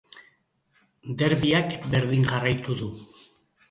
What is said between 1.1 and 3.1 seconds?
Derbiak berdin jarraitu du.